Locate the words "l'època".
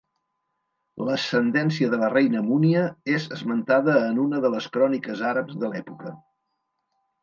5.75-6.21